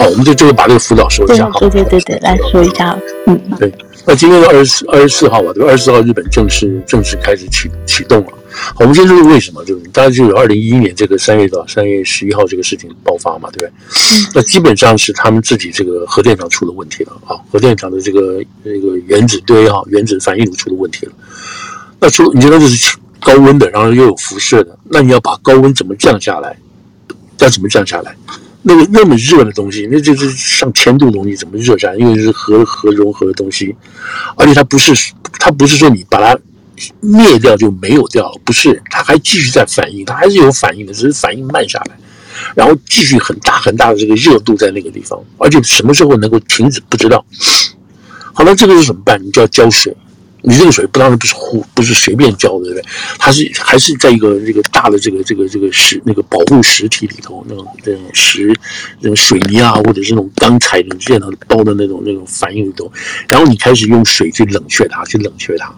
[0.00, 1.46] 好，我们就这个把这个辅导说一下。
[1.58, 2.98] 对对对对，来说一下。
[3.26, 3.70] 嗯，对。
[4.06, 5.52] 那今天是二十四二十四号吧？
[5.52, 8.32] 对，二十四号日本正式正式开始启启动了。
[8.50, 13.68] 好，我们先说为什么，就是大家就有二零一一年这个三月到三月十一号这个事情爆发嘛，对不对？
[13.68, 14.26] 嗯。
[14.34, 21.12] 那基本上是他们自己这个核电厂出了问题了啊，核电厂的这个这个原子堆哈，原子反应炉出了问题了。
[22.00, 26.56] 那出你觉得这是高温的，然后又有辐射的，那你要把高温怎么降下来？
[27.40, 28.16] 要怎么降下来？
[28.62, 31.96] 那个那么热的东西，那就是上千度的东西，怎么热下来？
[31.96, 33.74] 因为是核核融合的东西，
[34.36, 34.92] 而且它不是
[35.38, 36.38] 它不是说你把它
[37.00, 41.98] 灭掉就没有掉了，不是，它还继续在反应，它还是有反应的，只是反应慢下来，
[42.54, 47.24] 然后继续很大很大的这个热度在那个地方，而且什么时候能够停止不知道。
[48.32, 49.22] 好了，这个是怎么办？
[49.22, 49.94] 你就要浇水。
[50.42, 52.84] 你这个水不当然不是湖，不是随便浇的，对不对？
[53.18, 58.54] 它是还是在一个这个大的这个这个这个石那个保护实体里头，那种这种石，
[59.00, 62.90] 那种水泥啊，或者是那种钢材的这样包的那种那种反应里头，
[63.28, 65.74] 然后你开始用水去冷却它，去冷却它。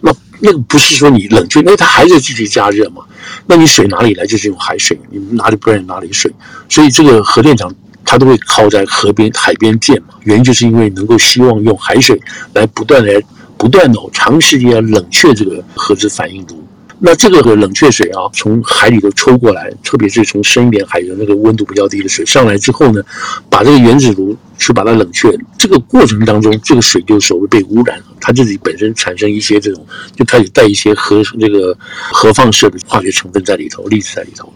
[0.00, 3.02] 那那个不是说你冷却，因为它还在继续加热嘛。
[3.46, 4.26] 那你水哪里来？
[4.26, 6.32] 就是用海水，你哪里不然哪里水。
[6.68, 7.74] 所以这个核电厂。
[8.08, 12.16] 它都会靠在河边、海边建嘛，原因就是因为能够希望用海水
[12.54, 13.20] 来不断的、
[13.56, 16.62] 不断的长时间要冷却这个核子反应炉。
[16.98, 23.02] 那这个冷却水啊，从海里头抽过来，特别是从深一点海的那个温度比较低的水上来之后呢，
[23.50, 25.30] 把这个原子炉去把它冷却。
[25.58, 31.76] 这个过程当中，这个水就所谓被污染了，它自己本身产生一些这种，就开始带一些核这个
[32.12, 34.54] 核放射的化学成分在里头，粒子在里头了。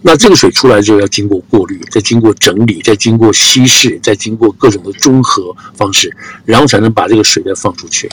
[0.00, 8.08] 那这个水出来之后要经过过滤，再经过整理，再经过稀释，再经过各种的中和方式，然后才能把这个水再放出去。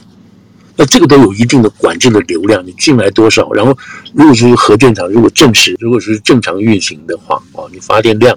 [0.82, 3.52] 那这个都有一定的管制的流量，你进来多少？
[3.54, 3.78] 然后
[4.16, 8.36] 如果是核电厂，如果正时，如果是正常运行的话，啊，你发电量，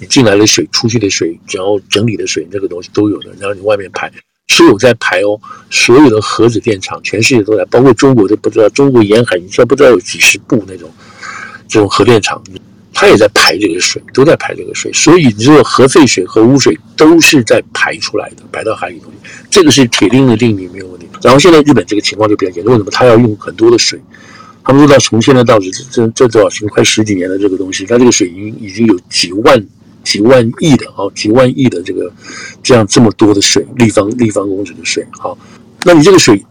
[0.00, 3.30] 你进来的水、出去的水，然后整理的水，这个东西都有的。
[3.38, 4.10] 然后你外面排
[4.48, 10.92] 是有在排哦，所有的核子电厂，全世界都在，包括中国都不知道，中国沿海你知道不知道有几十部那种
[11.68, 12.42] 这种核电厂。
[12.96, 19.12] 它也在排这个水，都在排这个水，所以你这个核废水、核污水都是在排出来的，排到海里头。
[19.50, 20.93] 这个是铁定的定理，没有。
[21.24, 22.90] 然后现在日本这个情况就比较严重，为什么？
[22.90, 24.00] 他要用很多的水。
[24.62, 29.66] 他们说到从现在到这这这多少年，快十几年的这个东西，它这个水已经已经有几万
[30.04, 32.12] 几万亿的啊，几万亿的这个
[32.62, 35.06] 这样这么多的水，立方立方公尺的水。
[35.18, 35.36] 好，
[35.84, 36.44] 那你这个水。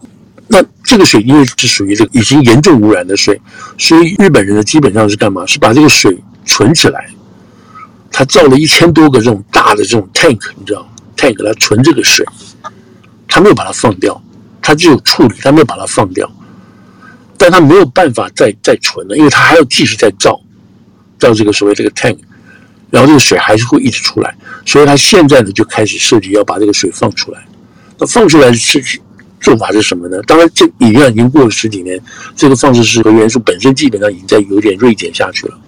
[0.46, 3.40] 那这个水因为是属于这个已经严重污染的水，
[3.78, 5.46] 所以日本人呢基本上是干嘛？
[5.46, 7.08] 是把这个水存起来。
[8.12, 10.86] 他造了一千多个这种大的这种 tank，你知道
[11.16, 12.26] ，tank 来存这个水，
[13.26, 14.22] 他没有把它放掉，
[14.64, 16.28] 他只有处理，他没有把它放掉。
[17.36, 20.40] 但他没有办法再再存了，因为他还要继续再造，
[21.18, 22.18] 造这个所谓这个 tank，
[22.90, 27.46] 然后这个水还是会一直出来，所以他现在呢就开始设计要把这个水放出来。
[27.98, 28.82] 那放出来是。
[29.40, 30.22] 做法是什么呢？
[30.22, 32.00] 当然，这已经已经过了十几年，
[32.34, 35.60] 这个放射式核元素本身基本上已经在有点锐减下去了。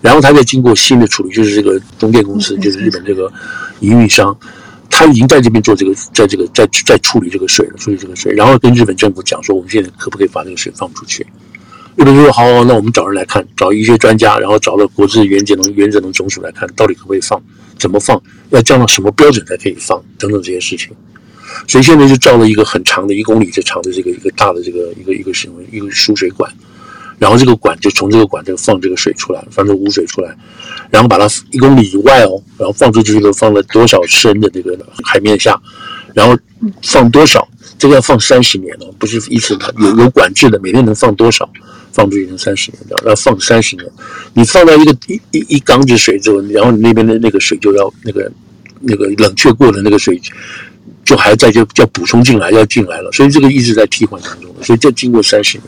[0.00, 3.32] 然后它再经过新的处理，就是这个中电公司，就是日本这个
[3.80, 4.32] 营运商，
[4.90, 11.26] 他已经在这边做这个，在这个在在处理这个水了，处理这个水，然后跟日本政府讲说，我们现在可不可以把这个水放出去？
[11.96, 17.42] 日本说好，好，那我们找人来看，找一些专家，然后找到国际原子能原子能总署来看，到底可不可以放，
[17.76, 20.90] 怎么放，要降到什么标准才可以放，等等这些事情。
[21.66, 26.52] 所以现在就造了一个很长的一公里这长的这个一个大的这个一个一个什么一个输水管，
[27.18, 30.36] 然后这个管就从这个管这个放这个水出来，放这个污水出来，
[30.90, 35.60] 然后把它一公里以外哦，然后放出去都放了多少深的这个海面下，
[36.14, 36.38] 然后
[36.82, 37.46] 放多少，
[37.78, 41.50] 这个要放三十年哦，不是一次的，有有管制的，每天能放多少，
[41.92, 43.90] 放出去能三十年，要放三十年，
[44.34, 44.96] 你放到一个。
[45.08, 48.30] 一一一缸子水之后，然后你那边的那个水就要那个
[48.80, 50.20] 那个冷却过的那个水。
[51.04, 55.64] 就还在就要补充进来，要进来了，所以这个一直在替换当中，所以这经过三十年，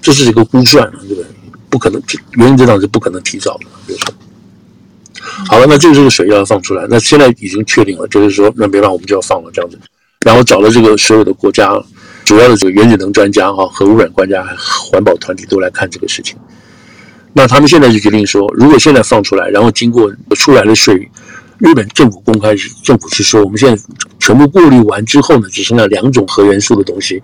[0.00, 1.24] 这是一个估算，对不对？
[1.68, 2.02] 不可能，
[2.32, 3.94] 原则上是不可能提早的，
[5.46, 9.78] 好了，那这个这个水要放出来，那现在已经确定了，就是说那没办法，我们就要放了这样子。
[10.24, 11.70] 然后找了这个所有的国家
[12.24, 16.36] 主要的这个原子能专家哈、核污染专家、环保团体都来看这个事情。
[17.32, 21.08] 那他们现在就决定说，如果现在放出来，然后经过出来的水。
[21.60, 23.82] 日本政府公开是政府是说，我们现在
[24.18, 27.20] 全部过滤完之后呢，只剩下两种核元素的东西，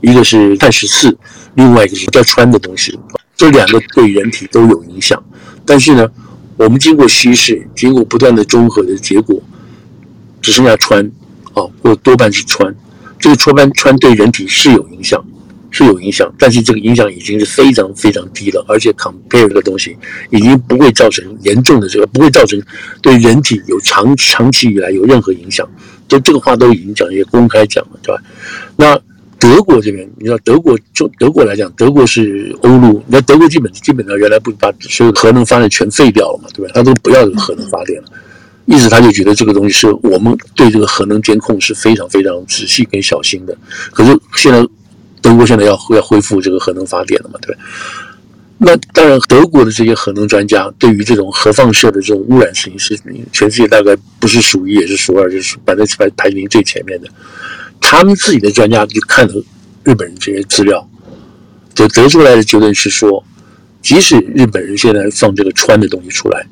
[0.00, 1.16] 一个是碳十四，
[1.54, 2.98] 另外一个是叫氚的东西。
[3.36, 5.22] 这两个对人体都有影响，
[5.64, 6.08] 但是呢，
[6.56, 9.40] 我们经过稀释，经过不断的中和的结果，
[10.42, 11.08] 只剩下氚，
[11.54, 12.74] 哦，或多半是氚。
[13.20, 15.24] 这个氚氚对人体是有影响，
[15.76, 19.94] 是有影响，但是这个影响已经是非常非常低了，而且 compare 这个东西
[20.30, 22.58] 已经不会造成严重的这个，不会造成
[23.02, 25.68] 对人体有长长期以来有任何影响。
[26.08, 28.22] 就这个话都已经讲，也公开讲了，对吧？
[28.76, 28.98] 那
[29.38, 36.72] 德国这边，你知道德国就德国来讲，德国是欧陆，那德国基本基本上原来不把所有核能发电全废掉了嘛，对吧？
[36.74, 38.08] 他都不要这个核能发电了，
[38.64, 43.56] 意思他就觉得这个东西是我们对这个核能监控是非常非常仔细跟小心的。
[43.92, 44.66] 可是现在
[45.26, 47.60] 德国现在要要恢复这个核能发电了嘛，对吧？
[48.58, 52.96] 那当然，德国的这些核能专家对于这种核放射的这种污染事情，是
[53.32, 57.08] 全世界大概不是数一也是数二，就是排在排排名最前面的。
[57.80, 59.34] 他们自己的专家就看了
[59.82, 60.88] 日本人这些资料，
[61.74, 63.24] 就得出来的结论是说，
[63.82, 66.46] 即使日本人现在放这个氚的东西出来，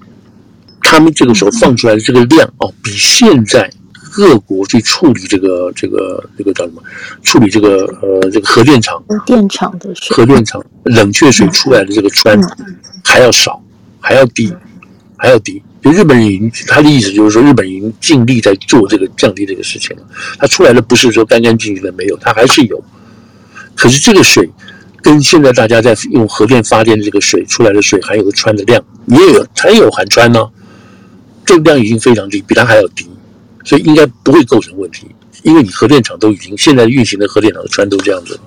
[0.83, 3.71] 他们这个时候放出来的这个量哦，比现在。
[4.15, 6.81] 各国去处理这个这个这个叫什么？
[7.25, 12.41] 处理这个呃这个核电厂核电厂的水，核电厂冷却水出来的这个氚
[13.03, 13.61] 还要少，
[14.01, 14.55] 还要低，
[15.17, 15.61] 还要低。
[15.83, 20.03] 就日本人已经他的意思就是说，日本已经尽力在做这个降低这个事情了。
[20.39, 22.83] 它出来的不是说干干净净的没有，它还是有。
[23.75, 24.49] 可是这个水
[25.03, 30.49] 跟现在大家在用核电发电的这个水出来的水含有的氚的量也有，它也有含氚呢。
[31.45, 33.07] 这个量已经非常低，比它还要低。
[33.65, 35.07] 所以应该不会构成问题，
[35.43, 38.39] 因为你核电厂都已经现在运行的核电厂的船都这样子。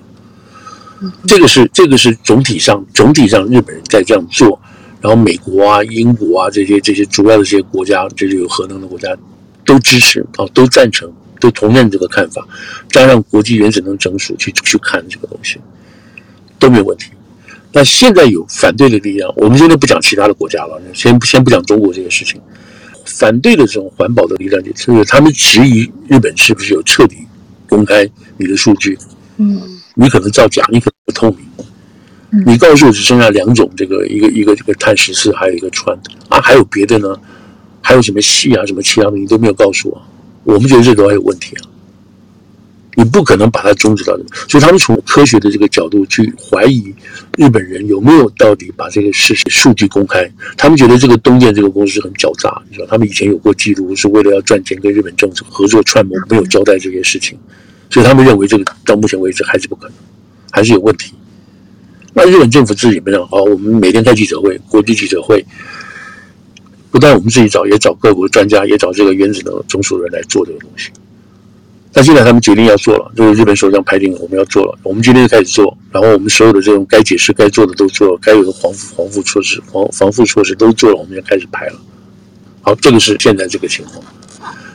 [1.27, 4.59] 这个是这个是总体上总体上日本人在这样做，
[4.99, 9.15] 然后美国啊、英国啊这些这些主要的这些国家，这些有核能的国家
[9.63, 12.47] 都支持啊，都赞成，都同认这个看法，
[12.89, 15.59] 加上国际原子能整署去去看这个东西
[16.57, 17.11] 都没有问题。
[17.71, 22.41] 那现在有反对的力量，我们现在不讲其他的国家了，先先不讲中国这些事情。
[23.07, 27.17] 反对的这种环保的力量，就是他们质疑日本是不是有彻底
[27.67, 28.07] 公开
[28.37, 28.97] 你的数据？
[29.37, 29.59] 嗯，
[29.95, 31.39] 你可能造假，你可能不透明。
[32.31, 35.97] 嗯，你告诉我只剩下两种，这个一个一个这个碳十四，还有一个氚
[36.29, 37.15] 啊，还有别的呢？
[37.81, 40.01] 还有什么矽啊，什么其他的你都没有告诉我。
[40.43, 41.63] 我们觉得这都还有问题啊。
[42.95, 46.93] 你不可能把它终止到这，所以他们从科学的这个角度去怀疑
[47.37, 50.29] 日本人有没有到底把这个事实数据公开。
[50.57, 57.37] 他们觉得这个东电这个公司很狡诈，你知道，他们以前有过记录，是为了要赚钱跟日本政府合作串谋，没有交代这些事情，
[57.91, 59.95] 所以他们认为这个到目前为止还是不可能，
[60.51, 61.13] 还是有问题。
[62.13, 65.45] 那日本政府自己没有好，我们每天开记者会，国际记者会，
[66.89, 70.89] 不但我们自己找，也找各国专家，也找这个原子能总署人来做这个东西。
[71.97, 81.79] 那现在他们决定要做了，就是日本首相排定我们要做了，我们今天就开始做，然后我们所有的这种该解释、该做的都做了，该有的防护防护措施、防防护措施都做了，我们要开始排了。
[82.61, 83.99] 好，这个是现在这个情况。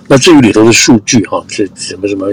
[0.08, 2.26] 那至于里头的数据哈，是什么什么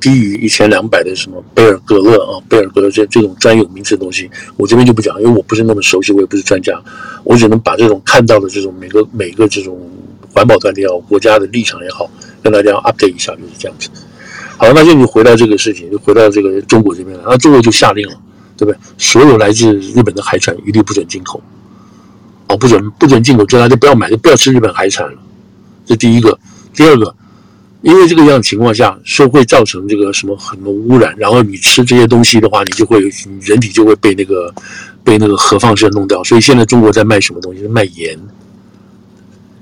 [0.00, 6.76] 低于一千两百的什么贝尔格勒啊、贝尔格勒这这种专有名词的东西，我这边就不讲，因为我不是那么熟悉，我也不是专家，
[7.22, 9.78] 我只能把这种看到的这种每个每个这种
[10.34, 12.10] 环保团体也好，国家的立场也好，
[12.42, 13.88] 跟大家 update 一下，就是这样子。
[14.58, 17.22] 好，那现在你回到这个事情，就回到这个中国这边了。
[17.28, 18.14] 那中国就下令了，
[18.56, 18.78] 对不对？
[18.98, 21.40] 所有来自日本的海产一律不准进口。
[22.48, 25.18] 哦，不准不准进口，就大家不要买，就不要吃日本海产了。
[25.86, 26.36] 这第一个，
[26.74, 27.14] 第二个，
[27.82, 33.00] 因为这个样的情况下，说会造成这个什么很多污染，然后你吃这些东西的话，你就会
[33.40, 34.52] 人体就会被那个
[35.04, 36.24] 被那个核放射弄掉。
[36.24, 37.62] 所以现在中国在卖什么东西？
[37.68, 38.18] 卖盐。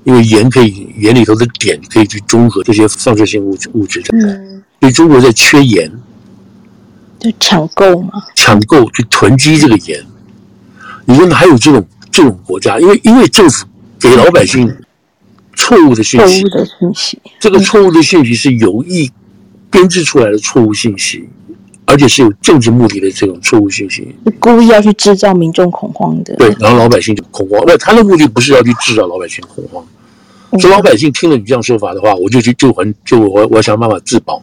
[0.07, 4.17] 因为盐可以盐里头的碘可以去中和这些放射性物质物质的。
[4.17, 4.63] 嗯。
[4.79, 5.91] 所以中国在缺盐，
[7.19, 10.01] 就抢购嘛，抢购去囤积这个盐。
[11.03, 12.79] 你说哪有这种这种国家？
[12.79, 13.65] 因为因为政府
[13.99, 14.73] 给老百姓
[15.57, 19.11] 错误的信息，错误的信息，这个错误的信息是有意
[19.69, 21.27] 编制出来的错误信息，
[21.85, 26.33] 而且是有政治目的的这种错误信息，故意要去制造民众恐慌的。
[26.37, 27.61] 对，然后老百姓就恐慌。
[27.67, 29.85] 那他的目的不是要去制造老百姓恐慌，
[30.59, 34.41] 说老百姓听了你这样说法的话，我就去就还就我我想办法自保。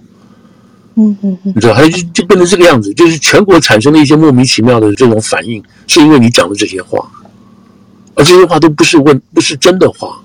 [0.97, 7.11] 嗯嗯嗯，你知道，他就就变成这个样子，就是全国产生了一些莫名其妙的这种反应，是因为你讲的这些话，
[8.15, 10.21] 而这些话都不是问，不是真的话。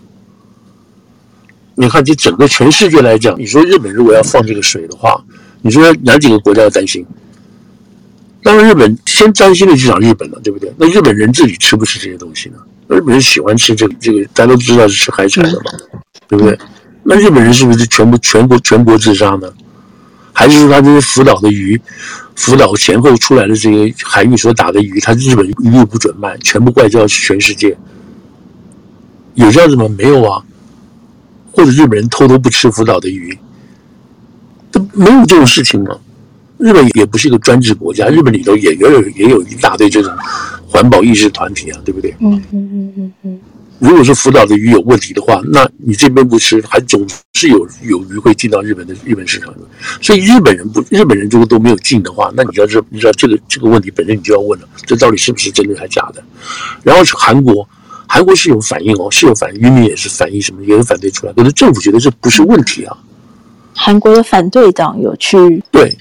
[1.75, 5.23] 你看，就整个全世界来讲，你说日本如果要放这个水的话，
[5.61, 7.05] 你说哪几个国家要担心？
[8.43, 10.71] 当然，日本先担心的就讲日本了，对不对？
[10.77, 12.57] 那日本人自己吃不吃这些东西呢？
[12.89, 15.71] 日本人喜欢吃这个这个，大家都知道是吃海产的嘛，
[16.27, 16.57] 对不对？
[17.03, 19.47] 那日本人是不是全部全国全国自杀呢？
[20.33, 21.79] 还是说他这些福岛的鱼，
[22.35, 27.77] 福岛前后出来的这些海域所打的鱼，他日本一律不准卖，全部外交全世界，
[29.35, 29.87] 有这样子吗？
[29.97, 30.43] 没有啊，
[31.51, 33.37] 或者日本人偷偷不吃福岛的鱼，
[34.71, 35.95] 这没有这种事情吗？
[36.59, 40.13] 日本也不是一个专制国家，日本里头也也有也有一大堆这种
[40.67, 42.13] 环保意识团体啊，对不对？
[42.19, 43.39] 嗯嗯嗯嗯嗯。
[43.79, 49.53] 如果说福岛的鱼有问题的话，那你这边不吃，还总是有有鱼会进到日本的日本市场。
[50.01, 56.21] 所以日本人不，日本人如果都没有进的话，那你知道这你知道这个这个问题本身你就要问了，这到底是不是真的还是假的？
[56.83, 57.65] 然后是韩国，
[58.05, 62.97] 韩国是有反应哦，是有反应，渔民也是反应什么，也有反对出来，可是政府觉得这不是问题啊。
[63.73, 65.97] 韩国的反对党有去对，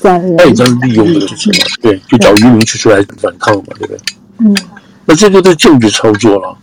[0.00, 3.98] 他也在利用这个事情嘛，对，就找渔民去出来反抗嘛，对不对？
[4.38, 4.56] 嗯，
[5.04, 6.56] 那这就是政治操作了。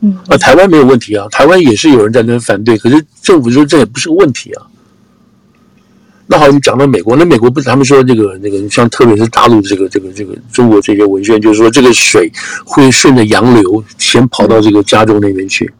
[0.00, 4.62] 嗯，啊，台湾没有问题啊，台湾也是有人在那反对，可是政府说这也不是个问题啊。
[6.30, 12.30] 那好，你讲到美国，那美国不是他们说这个那个，像特别是大陆这个这个这个中国这些文宣，就是说这个水
[12.64, 15.72] 会顺着洋流先跑到这个加州那边去。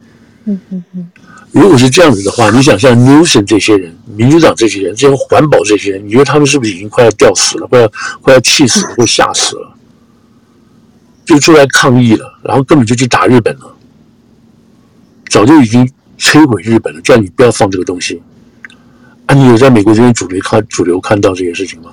[0.46, 1.06] 嗯嗯嗯。
[1.52, 7.90] 如果是这样子的话，你想像 Newsom 这些人、民主党这些人、这些环保这些人，你觉得他们是不是已经快要吊死了，快要
[8.20, 9.74] 快要气死了，或吓死了，
[11.24, 13.74] 就出来抗议了，然后根本就去打日本了？
[15.28, 18.22] 早就已经摧毁日本了，叫你不要放这个东西。
[19.26, 21.90] 啊，你有在美国这边主流看主流看到这些事情吗？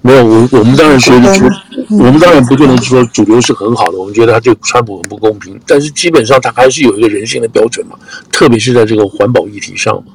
[0.00, 1.44] 没有，我我们当然觉得主，
[1.90, 7.98] 我们当然不就能说主流是很好的，我们觉得他对川普很不公平，但是基本上他还是有一个人性的标准嘛，
[8.30, 10.12] 特别是在这个环保议题上嘛，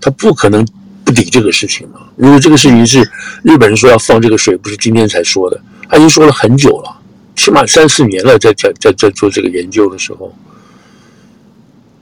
[0.00, 0.66] 他不可能
[1.04, 2.00] 不理这个事情嘛。
[2.16, 3.00] 如果这个事情是
[3.42, 7.00] 日本人说要放这个水，不是今天才说的，他已经说了很久了，
[7.34, 10.32] 起码三四年了，在在在在做这个研究的时候。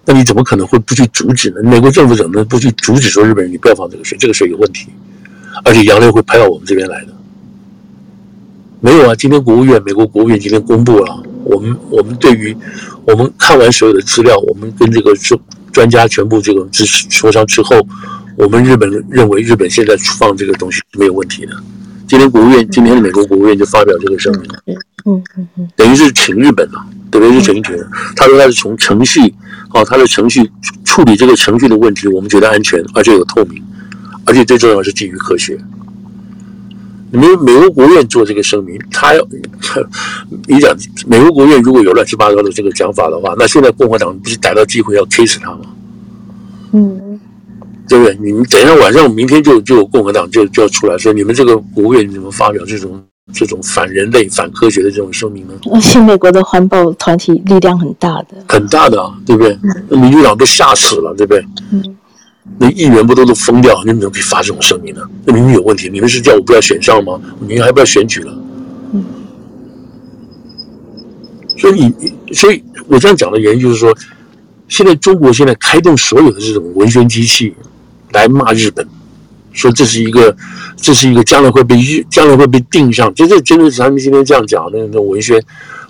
[0.08, 1.56] 那你怎么可能会不去阻止呢？
[1.64, 4.16] 美国政府怎么能不去阻止说日本人你不要放这个水？
[4.16, 4.86] 这个水有问题，
[5.64, 7.08] 而且洋流会排到我们这边来的。
[8.80, 12.56] 没有啊，今天国务院，美国国务院今天公布了，我们我们对于
[13.04, 15.40] 我们看完所有的资料，我们跟这个专
[15.72, 17.76] 专家全部这个支持磋商之后，
[18.36, 21.52] 我们日本认为日本现在放这个东西是没有问题的。
[22.06, 24.50] 今天国务院，今天的美国国务院就发表这个声明，
[25.04, 27.76] 嗯嗯嗯，等于是请日本了，等于是请请，
[28.14, 29.34] 他说他是从程序。
[29.74, 30.48] 哦，他的程序
[30.84, 33.60] 处理这个程序的问题，我们觉得安全，而且有透明，
[34.26, 35.58] 而且最重要是基于科学。
[37.10, 39.26] 你们美国国务院做这个声明，他要
[40.46, 45.60] 你讲美国国务院如果有乱七八糟的这个讲法的话，那现在共和党不是逮到机会要 K 死他吗？
[46.72, 47.20] 嗯，
[47.88, 48.18] 对不对？
[48.20, 53.02] 你们等一下晚上，明天就就有共和党就就要出来说，你们这个国务院怎么发表这种？
[53.34, 55.54] 这种反人类、反科学的这种声明呢？
[55.72, 59.58] 而且美国的环保团体力量很大的，很大的啊，对不对？
[59.88, 61.44] 那民主党都吓死了，对不对？
[61.72, 61.82] 嗯，
[62.58, 63.82] 那议员不都都疯掉？
[63.84, 65.02] 你们怎么可以发这种声音呢？
[65.24, 67.20] 那明明有问题，你们是叫我不要选上吗？
[67.40, 68.38] 你们还不要选举了？
[68.92, 69.04] 嗯，
[71.58, 71.92] 所以，
[72.32, 73.94] 所以我这样讲的原因就是说，
[74.68, 77.54] 现在中国现在开动所有的这种文宣机器
[78.12, 78.86] 来骂日本。
[79.52, 80.36] 说这是一个，
[80.76, 85.42] 这是一个将来会被日，将来会被定上，就这真的是他们今天这样讲的那种文宣，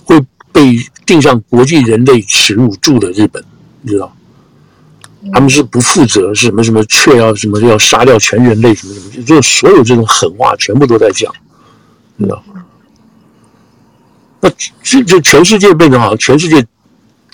[0.04, 0.16] 会
[0.52, 3.42] 被定上国际人类耻辱柱的日本，
[3.82, 4.16] 你知道？
[5.32, 11.32] 他们是不负责，是什么什么，却要什么要杀掉全人类，什么什么，就所有这种狠话全部都在讲，
[12.16, 12.62] 你知道吗？
[14.40, 14.50] 那
[14.82, 16.64] 这这全世界变成好像全世界，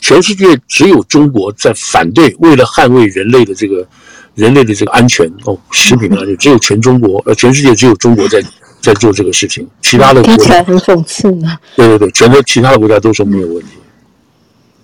[0.01, 3.87] 全世界只有中国在反对，为了捍卫人类的这个。
[4.35, 8.43] 人类的这个安全哦，食品安全 只有全中国，呃，全世界只有中国在
[8.81, 11.55] 在做这个事情，其他的国家听起来很讽刺呢。
[11.77, 13.73] 对对对，全都其他的国家都说没有问题，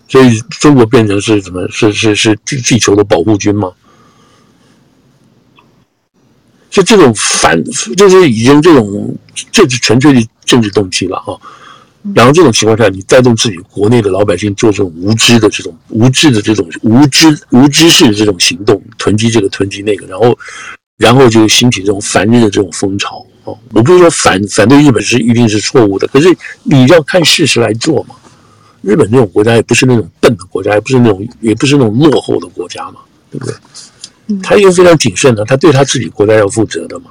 [0.09, 1.69] 所以中国变成是什么？
[1.69, 3.71] 是是是地球的保护军吗？
[6.71, 7.63] 就这种反，
[7.97, 9.17] 就是已经这种，
[9.53, 11.37] 这是纯粹的政治动机了啊。
[12.15, 20.39] 然后这种情况下，你带动自己国内的老百姓做这种无知的这种无知的这种无知无知式的这种行动，囤积这个囤积那个，然后
[20.97, 23.59] 然后就兴起这种反日的这种风潮哦。
[23.73, 28.15] 我不是说反反对日本是一定是错误的，可是你要看事实来做嘛。
[28.89, 33.55] 日本这种国家也不是那种笨的国家，也不是那种也不是那种落后的国家嘛，对不对？
[34.43, 37.11] 他也非常谨慎的，他对他自己国家要负责的嘛。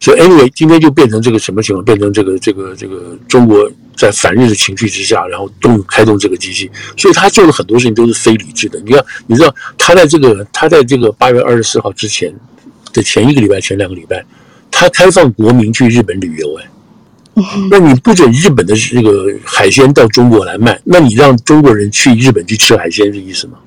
[0.00, 1.84] 所以，anyway，今天就变成这个什么情况？
[1.84, 6.70] 变成这个、这个、这个中国在反日的情绪之下，然后动开动这个机器。
[6.96, 8.80] 所以他做的很多事情都是非理智的。
[8.80, 12.32] 你看，你知道他在这个他在这个八月二十四号之前
[12.94, 14.24] 的前一个礼拜、前两个礼拜，
[14.70, 16.58] 他开放国民去日本旅游。
[16.60, 16.70] 哎，
[17.70, 23.58] 那你不准日本的这个海鲜到中国来卖，那你让中国人去日本去吃海鲜是意思吗？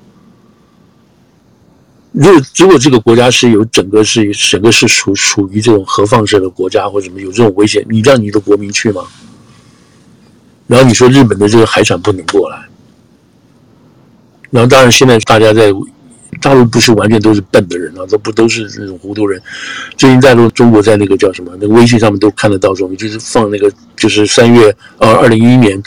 [2.12, 9.02] 如果如果这个国家是有整个是整个是属属于这种核放射的国家或者什么有这种危险，你让你的国民去吗？
[10.66, 12.66] 然后你说日本的这个海产不能过来，
[14.50, 15.72] 然后当然现在大家在
[16.40, 19.40] 大陆不是完全都是笨的人啊，都不都是那种糊涂人。
[19.96, 25.80] 最近在中国在那个叫什么那个微信上面都看得到，说就是放那个就是三月呃二零一一年，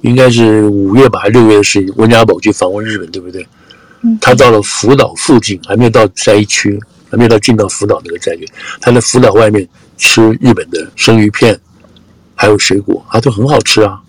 [0.00, 3.46] 应该是五月吧还是六月的事情，温家宝去访问日本，对不对？
[4.20, 6.80] 他到了福岛附近，还没有到灾区，
[7.10, 8.48] 还没有到进到福岛那个灾区，
[8.80, 11.56] 他在福岛外面吃日本的生鱼片，
[12.34, 14.00] 还有水果，啊，都很好吃啊。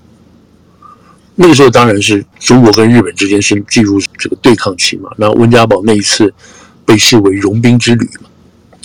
[1.36, 5.10] 那个时候当然是中国跟日本之间是进入这个对抗期嘛。
[5.18, 6.32] 那温家宝那一次
[6.86, 8.30] 被视为融冰之旅嘛，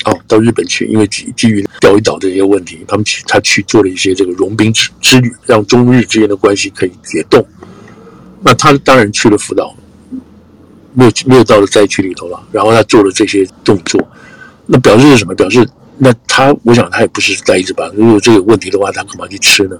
[0.04, 7.44] 哦，到日本去，因为基基于钓鱼岛这些问题，他们去他去做了一些这个融冰之之旅，让中日之间的关系可以解冻。
[8.42, 9.74] 那他当然去了福岛，
[10.94, 12.40] 没有没有到了灾区里头了。
[12.52, 14.00] 然后他做了这些动作，
[14.66, 15.34] 那表示是什么？
[15.34, 17.90] 表示那他我想他也不是呆着吧？
[17.94, 19.76] 如果这个问题的话，他干嘛去吃呢？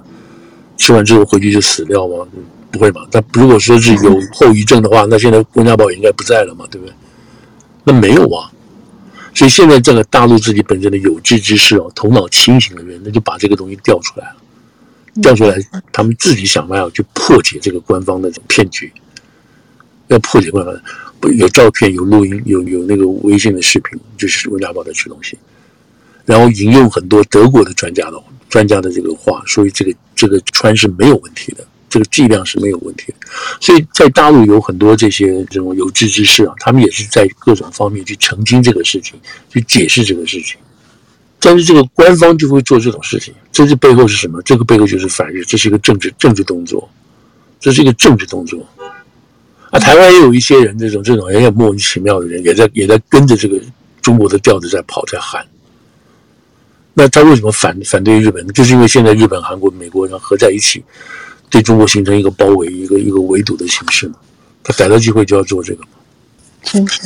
[0.77, 2.25] 吃完之后回去就死掉吗？
[2.71, 3.01] 不会嘛？
[3.11, 6.93] 那如果说是有后遗症的话，那现在温家宝也应该不在了嘛，对不对？
[7.85, 8.51] 那没有啊，
[9.33, 14.35] 所以现在这个大陆自己本身的有志之士哦，头脑清醒的人，那就把这个东西调出来了，
[15.21, 15.57] 调出来，
[15.93, 18.91] 他们自己想办法去破解这个官方的骗局，
[20.07, 25.37] 要破解官方，有照片、有录音、有有那个微信的视频，就是温家宝在吃东西，
[26.25, 28.21] 然后引用很多德国的专家的
[28.57, 31.63] 专家的这个话，所以这个这个穿是没有问题的。
[31.89, 33.27] 这个剂量是没有问题的，
[33.61, 39.17] 所以在大陆有很多这些这种有志之士啊，他们也是在各种方面去澄清这个事情，
[39.49, 40.57] 去解释这个事情。
[41.39, 44.41] 但是这个官方就会做这种事情，这是背后是什么？
[44.41, 46.89] 这个背后就是反日，这是一个政治政治动作，
[47.57, 48.67] 这是一个政治动作。
[49.71, 53.57] 啊，台湾也有一些人这种这种有点莫名其妙的人，也在也在跟着这个
[54.01, 55.47] 中国的调子在跑在喊。
[56.99, 58.47] 那他为什么反反对日本？
[58.47, 60.83] 就是因为现在日本、韩国、美国人合在一起。
[61.49, 64.15] 对中国形成一个包围，一个一个围堵的形式嘛，
[64.61, 65.89] 他逮到机会就要做这个嘛。
[66.61, 67.01] 真是。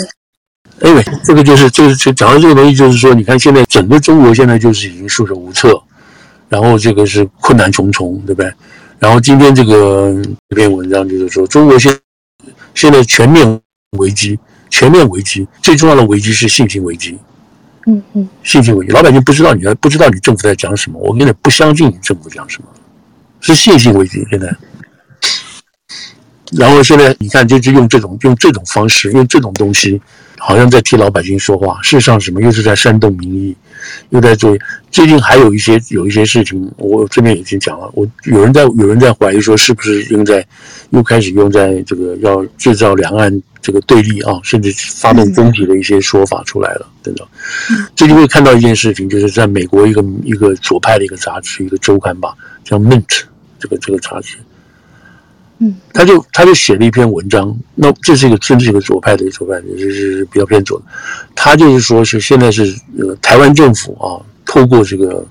[0.79, 5.79] 哎喂，这个就是就是讲到这个东西，就是说，你看现在整个中国现在就是已经束手无策，
[6.49, 8.51] 然后这个是困难重重，对不对？
[8.97, 10.11] 然后今天这个
[10.49, 11.95] 这篇文章就是说，中国现
[12.73, 13.61] 现在全面
[13.99, 14.39] 危机，
[14.71, 17.15] 全面危机，最重要的危机是信心危机。
[17.87, 22.67] 嗯嗯，信心危机，老百姓不知道你不知道你政府在讲什么，我根本不相信你政府讲什么。
[23.43, 24.55] 是信心危机，现在，
[26.51, 29.99] 然后现在你看，就是用这种用这种方式，用这种东西，
[30.37, 31.79] 好像在替老百姓说话。
[31.81, 33.57] 事实上，什么又是在煽动民意，
[34.09, 34.57] 又在做。
[34.89, 37.89] 最近还有一些有一些事情，我这边已经讲了。
[37.93, 40.45] 我有人在有人在怀疑说，是不是用在
[40.89, 47.27] 又开始用在这个要制造两岸这个对立啊，甚至发动攻击的一些说法出来了，等等。
[47.95, 53.05] 最近会看到一件事情，就是在美国一个一个左派的一个杂志，一个周刊吧，叫《Mint》。
[53.59, 54.37] 这个这个杂志，
[55.63, 60.85] 嗯，他就他就写了一篇文章，那这是一个真是一个左派的左派，就是比较偏左的。
[61.35, 62.63] 他就是说是现在是
[62.97, 65.23] 呃台湾政府啊，透过这个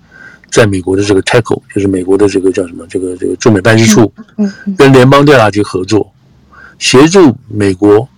[0.48, 6.12] 在美国的这个 TACO，就是美国的这个叫什么这个这个驻美办事处，嗯，跟联邦调查局合作，
[6.78, 8.08] 协助美国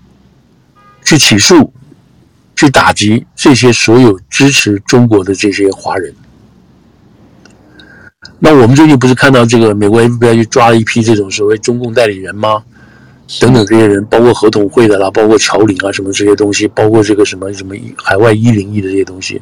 [1.06, 1.72] 去起诉、
[2.54, 6.14] 去打击这些所有支持中国的这些华人。
[8.44, 12.60] 那我们最近不是看到这个美国 FBI 去抓了一批这种所谓中共代理人吗？
[13.40, 19.40] 等等这些人，包括合同会的啦，包括侨领啊什么这些东西，包括这个什么什么海外一零一的这些东西，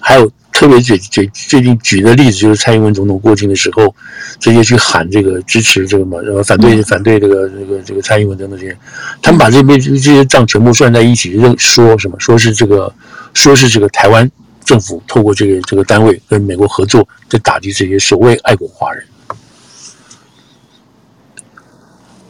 [0.00, 3.94] 还有特别最最最近举的例子就是蔡英文总统过境的时候，
[4.40, 8.76] 直接去喊这个支持这个嘛，然后反对反对这个这个这个蔡英文等等这些，
[9.22, 12.92] 他们把这边这些账全部算在一起，认说什么说是这个
[13.32, 14.28] 说是这个台湾。
[14.68, 19.02] 政府透过这个这个单位跟美国合作，在打击这些所谓爱国华人。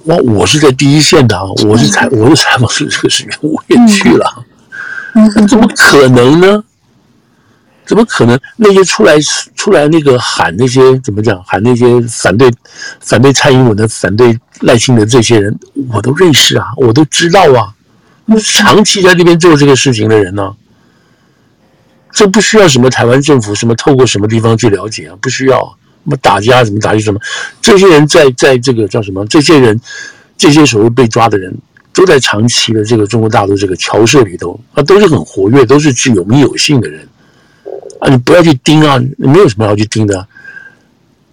[0.04, 1.42] 哇，我是在第一线的啊！
[1.66, 4.46] 我是采我是采访是这个事情，我也去了。
[5.48, 6.62] 怎么可能呢？
[7.84, 8.38] 怎么可能？
[8.54, 9.16] 那些出来
[9.56, 11.42] 出来那个喊那些怎么讲？
[11.42, 12.48] 喊那些反对
[13.00, 15.58] 反对蔡英文的、反对赖清德这些人，
[15.90, 17.74] 我都认识啊，我都知道啊。
[18.40, 20.54] 长期在那边做这个事情的人呢、啊？
[22.18, 27.20] 这不需要什么台湾政府什么透过什么地方去了解啊，不需要什么打压什么打击什么，
[27.62, 29.24] 这些人在在这个叫什么？
[29.26, 29.80] 这些人，
[30.36, 31.56] 这些所谓被抓的人，
[31.92, 37.06] 都在长期的这个中国大陆这个侨社里头，啊，都是很活跃，都是具有名有姓的人
[38.00, 40.26] 啊，你不要去盯啊，没有什么要去盯的，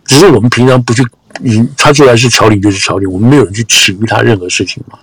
[0.06, 1.04] 只是我们平常不去，
[1.40, 5.00] 你他出来是侨领就是侨领，我们没有人去质疑他任何事情嘛。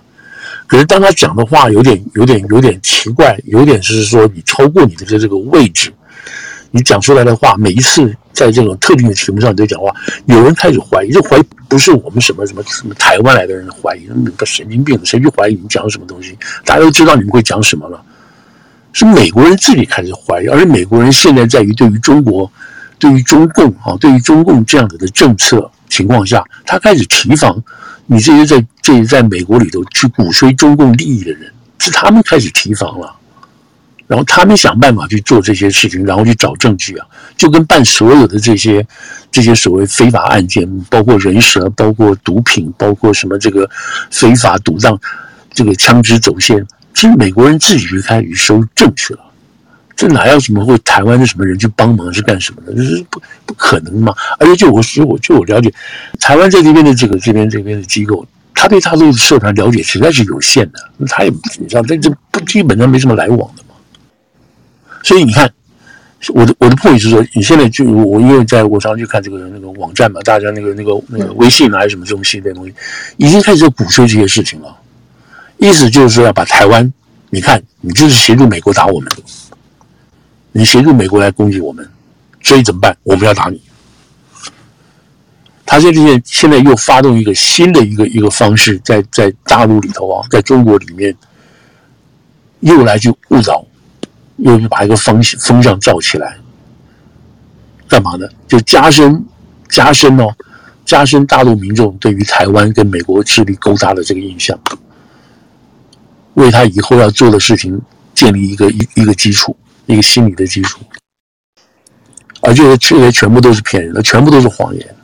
[0.73, 5.93] 可是当他讲的话有点、有点、有点奇怪，有点是说你超过你的这个位置，
[6.71, 9.93] 你讲出来的话，每一次在这种特定的题目上你都讲话，
[10.25, 16.35] 有人开始怀疑，就怀疑不是我们什么什么什么台湾来的人怀疑，那个神经病，谁去怀疑你们讲什么东西？
[16.65, 18.03] 大家都知道你们会讲什么了，
[18.93, 22.51] 是美国人自己开始怀疑，而且美国人现在在于对于中国、
[22.97, 27.63] 对于中共啊、对于中共这样子的政策情况下，他开始提防
[28.05, 33.15] 你这些在这些在美国里头去鼓吹中共利益的人，是他们开始提防了。
[34.05, 38.85] 然后他们想办法去做这些事情，然后去找证据啊，就跟办所有的这些
[39.31, 43.67] 这些所谓非法案件，包括人蛇，包括毒品，包括什么这个
[44.11, 44.99] 非法赌账，
[45.53, 46.63] 这个枪支走线，
[46.93, 49.21] 其实美国人自己就开始收证据了。
[49.95, 52.73] 这哪要什么会台湾的什么人去帮忙是干什么的？
[52.73, 54.13] 这是不不可能嘛！
[54.39, 55.71] 而且就我就我就我了解，
[56.19, 58.25] 台湾在这边的这个这边这边的机构，
[58.55, 61.29] 他对大陆的社团了解实在是有限的，他也
[61.59, 63.75] 你知道，这这不基本上没什么来往的嘛。
[65.03, 65.51] 所以你看，
[66.29, 72.73] 我的我的破语是说，你现在就我因为在我常常去看这个那个网站嘛，大家那个那个那个微信啊，还是什么这种系列东西，
[73.17, 74.75] 已经开始鼓吹这些事情了。
[75.57, 76.91] 意思就是说要把台湾，
[77.29, 79.11] 你看你就是协助美国打我们，
[80.53, 81.85] 你协助美国来攻击我们，
[82.41, 82.95] 所以怎么办？
[83.03, 83.61] 我们要打你。
[85.65, 91.13] 他现在现在又发动一个新的一个一个方式，在在大陆里头啊，在中国里面
[92.61, 93.65] 又来去误导。
[94.37, 96.35] 又把一个风风向造起来，
[97.87, 98.27] 干嘛呢？
[98.47, 99.23] 就加深
[99.69, 100.35] 加深哦，
[100.83, 104.59] 加深大陆民众对于台湾跟美国势力勾搭的这个印象，
[106.33, 107.79] 为他以后要做的事情
[108.15, 110.79] 建立一个一一个基础，一个心理的基础。
[112.41, 114.95] 而这些这些全部都是骗人的，全部都是谎言，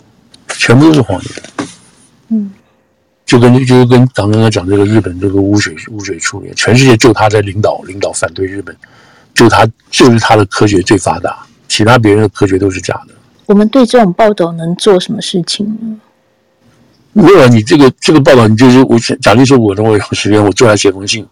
[0.49, 1.67] 全部都是谎言。
[2.29, 2.51] 嗯，
[3.25, 8.75] 就跟就跟咱刚刚讲这个日本这个污水污水处理，全世界就他在领导领导反对日本。
[9.35, 13.13] 就他就是他的科学最发达，其他别人的科学都是假的。
[13.45, 16.01] 我们对这种报道能做什么事情呢？
[17.13, 21.25] 没有，你这个这个报道，你就是我假定说，我等我有时间，我坐下写封信，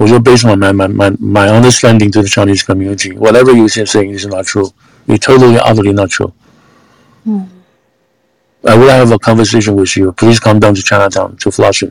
[0.00, 4.16] 我说 Based on my my my my understanding to the Chinese community, whatever you're saying
[4.16, 4.70] is not true,
[5.06, 6.32] It totally utterly not true.
[7.24, 7.46] 嗯
[8.62, 10.12] ，I would have a conversation with you.
[10.12, 11.90] Please come down to Chinatown to Flushing.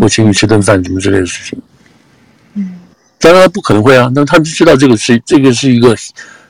[0.00, 1.60] 我请你吃顿饭，什么之类的事情。
[3.18, 5.96] 当然不可能会啊，那他们就知道这个是这个是一个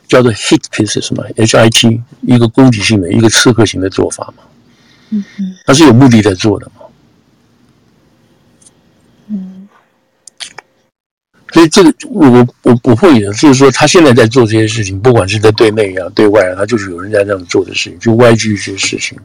[0.07, 4.43] 叫做 hit piece 什么 H I T 一个攻击性的一个刺客型的做法嘛，
[5.11, 6.76] 嗯嗯，他是有目的在做的嘛，
[11.57, 19.17] 所以这个我我我我会的，就是说他现在在做这些事情，不管是在对内啊对外啊，他就是有人在这样做的事情，就歪曲一些事情，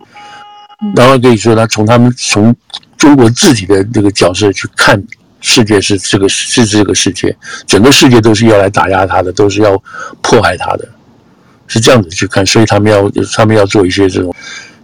[0.95, 2.55] 然后可以说他从他们从
[2.95, 5.03] 中国自己的这个角色去看。
[5.43, 9.75] 世界是这个是这个世界，整个世界都是要来打压他的，都是要
[10.21, 10.87] 迫害他的，
[11.65, 12.45] 是这样子去看。
[12.45, 14.31] 所以他们要他们要做一些这种，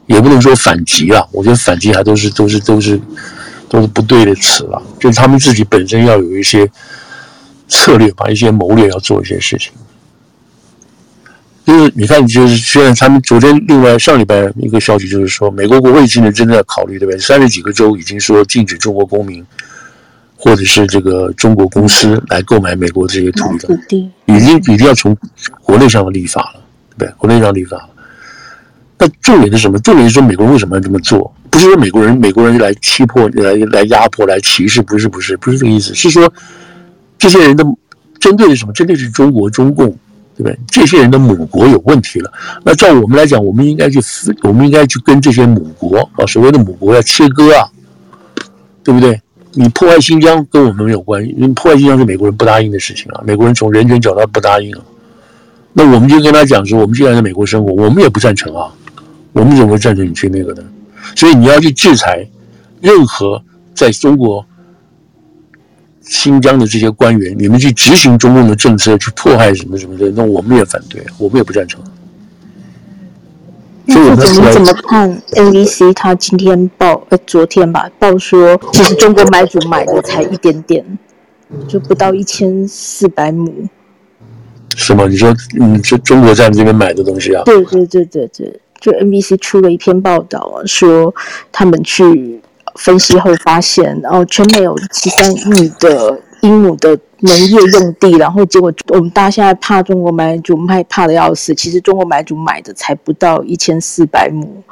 [0.08, 3.00] 也不能说反击啊，我觉得反击还都是都是都是
[3.70, 4.82] 都是不对的词了。
[5.00, 6.68] 就是他们自己本身要有一些
[7.68, 9.72] 策略，把一些谋略要做一些事情。
[11.66, 17.20] 就是你看，就是虽然他们昨天另外上礼拜一个消息就是说，美国国会现在真的要考虑，对不对？
[17.20, 19.46] 三十几个州已经说禁止中国公民。
[20.40, 23.58] 或者是这个中国公司来购买美国这些土
[23.90, 25.18] 地，已经已经要从
[25.64, 26.62] 国内上的立法了，
[26.96, 27.18] 对不对？
[27.18, 27.90] 国内上立法了。
[29.00, 29.80] 那重点是什么？
[29.80, 31.34] 重点是说美国为什么要这么做？
[31.50, 35.96] 不是说美国人美国人来欺迫、来来压迫、来歧视，不是不是不是这个意思。
[35.96, 36.32] 是说
[37.18, 37.64] 这些人的
[38.20, 38.74] 针对的什么？
[38.74, 39.88] 针对是中国中共，
[40.36, 40.58] 对不对？
[40.68, 42.32] 这些人的母国有问题了。
[42.64, 44.00] 那照我们来讲，我们应该去
[44.44, 47.70] 我们应该去跟这些母国啊，所谓的母国要切割啊，
[48.84, 49.22] 对不对？
[49.54, 53.22] 你破坏新疆跟我们没有关系，因为破坏新疆是美国人不答应的事情啊。
[53.26, 54.82] 美国人从人权角度不答应啊。
[55.74, 58.72] 那我们就跟他讲说，我们既然在美国生活，我们也不赞成啊。
[59.34, 60.64] 我们怎么会赞成你去那个呢？
[61.16, 62.28] 所以你要去制裁
[62.82, 63.42] 任何
[63.74, 64.46] 在中国
[66.10, 71.82] 新疆的这些官员，你们去执行中共的政策，去迫害什么什么的，那我们也反对，我们也不赞成。
[73.90, 75.94] 那你怎么看 NVC？
[75.94, 80.86] 他今天报呃，昨天吧报说，其实中国买主买的才一点点，
[81.68, 83.68] 就不到一千四百亩。
[84.76, 85.08] 是吗？
[85.08, 87.44] 你说你说中国在这边买的东西啊？
[87.46, 91.16] 对对对对对，就 NVC 出了一篇报道啊，说
[91.52, 92.37] 他们去
[92.78, 96.22] 分析后发现，然后全美有七三亿的。
[96.42, 104.64] 英亩的农业用地，然后结果我们大家现在怕中国买主卖怕的要死，其实中国买主买的才不到一千四百亩。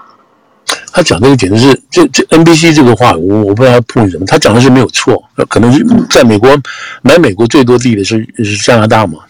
[0.94, 4.26] 他讲这个简直是这这 NBC 这个话，我我不知道他碰什么。
[4.28, 6.56] 他讲的是没有错，可能是在美国
[7.02, 9.22] 买美国最多地的是是加拿大嘛，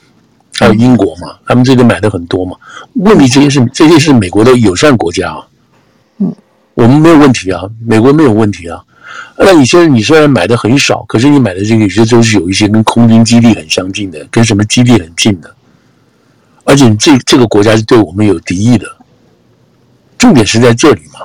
[0.60, 2.58] 还有英国嘛，他们这边买的很多嘛。
[2.96, 5.48] 问题这些是这些是美国的友善国家啊，
[6.76, 8.82] 我们没有问题啊，美国没有问题啊。
[9.38, 15.54] 那你现在你虽然买的很少，可是你买的这个有些都是有一些跟空军基地很相近的，跟什么基地很近的，
[16.64, 18.86] 而且这这个国家是对我们有敌意的。
[20.18, 21.22] 重点是在这里嘛。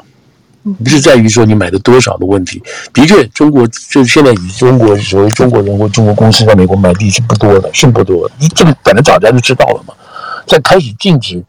[0.84, 8.34] 不是在于说你买的多少的问题，的确，中国就是现在以中国所谓中国人或中国公司在美国买地是不多的，是不多的。
[8.38, 9.94] 你这个反正大家就知道了嘛。
[10.46, 11.42] 在开始禁止，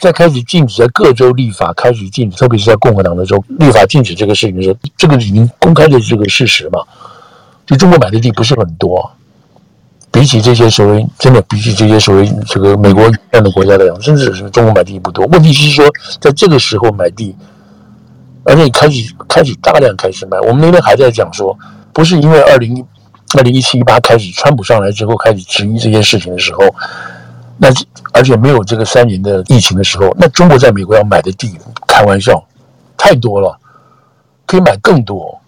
[0.00, 6.80] 在开始禁止，在各州立法开始禁止，特别是在共和党的州立法禁止这个事情的时候，这个已经公开的这个事实嘛。
[7.66, 9.10] 就中国买的地不是很多，
[10.10, 15.24] 比起这些所谓真的比起这些所谓这个美国这样的国家来讲，甚至是中国买地不多。
[15.26, 15.84] 问题是说，
[16.20, 17.36] 在这个时候买地。
[18.42, 21.56] 而且开始开始大量开始卖，我们那边还在讲说，
[21.92, 22.84] 不是因为二零
[23.36, 26.60] 二零一七一八开始川普上来之后开始质疑这件事情的时候，
[27.62, 27.68] 那
[28.12, 32.42] 而且没有这个三年的疫情的时候，那中国在美国要买的地，开玩笑，
[32.96, 33.54] 太多了，
[34.46, 35.38] 可以买更多。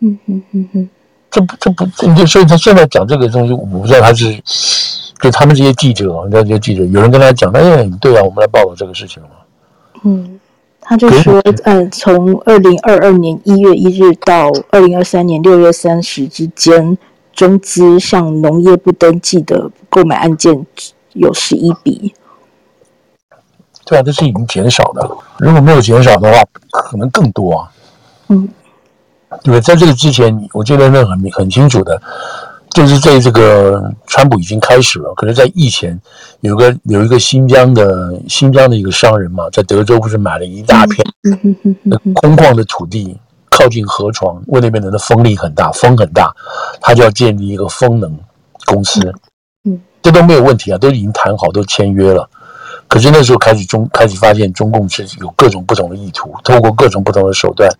[0.00, 0.88] 嗯嗯嗯嗯，
[1.30, 4.34] 这不这不，你就所以他现在讲这个东西，我不知道他是
[5.20, 7.60] 就他们这些记者，你知道这些记者，有人跟他讲，哎，
[8.00, 9.34] 对啊，我们来报道这个事情了吗？
[10.04, 10.40] 嗯。
[10.82, 16.98] 他就说，嗯，从二零二二年一月一日到二零二三年六月三十之间，
[17.32, 20.66] 中资向农业部登记的购买案件
[21.14, 22.14] 有十一笔。
[23.84, 25.08] 对啊，这是已经减少的。
[25.38, 26.38] 如果没有减少的话，
[26.70, 27.70] 可能更多啊。
[28.28, 28.48] 嗯，
[29.42, 32.00] 对，在这个之前，我记得那很很清楚的。
[32.72, 36.00] 就是在这个川普已经开始了，可是，在疫前
[36.38, 41.04] 有个有一个新疆的新疆的一个商人嘛，在德州不是买了一大片
[42.14, 43.18] 空旷的土地，
[43.50, 46.32] 靠近河床，因为那边的风力很大，风很大，
[46.80, 48.16] 他就要建立一个风能
[48.66, 49.00] 公司。
[49.00, 49.14] 嗯，
[50.02, 52.28] 这都没有问题啊，都已经谈好，都签约了。
[52.88, 57.70] 可是那时候开始中开始发现中共是有各种不同的意图，透过各种不同的手段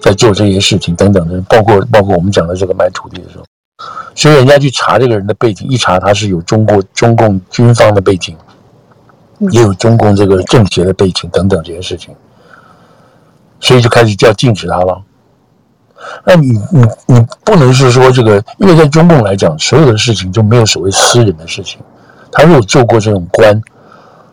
[0.00, 3.44] 在做这些事情等等的，包括包括我们讲的这个买土地的时候。
[4.14, 8.34] 所以人家去查这个人的背景，一查他是有中国中共军方的背景，
[9.50, 12.14] 也有中共这个政协的背景等等这些事情，
[13.60, 15.02] 所以就开始就要禁止他了。
[16.24, 21.80] 那你你你不能是说这个，因为在中共来讲，所有的事情就没有所谓私人的事情。
[22.32, 23.60] 他如果做过这种官。